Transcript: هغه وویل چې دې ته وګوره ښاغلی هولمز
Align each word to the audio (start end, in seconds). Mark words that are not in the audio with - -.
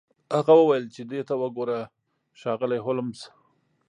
هغه 0.37 0.53
وویل 0.57 0.85
چې 0.95 1.01
دې 1.11 1.21
ته 1.27 1.33
وګوره 1.41 1.79
ښاغلی 2.39 2.79
هولمز 2.85 3.19